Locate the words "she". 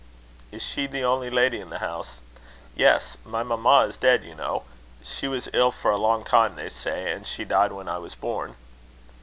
0.63-0.87, 5.03-5.27, 7.27-7.45